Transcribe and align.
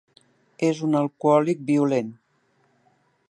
És 0.67 0.79
un 0.87 0.97
alcohòlic 1.01 1.61
violent. 1.69 2.11